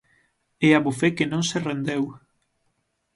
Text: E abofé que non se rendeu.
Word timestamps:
E 0.65 0.67
abofé 0.77 1.09
que 1.17 1.29
non 1.31 1.43
se 1.49 1.57
rendeu. 1.69 2.03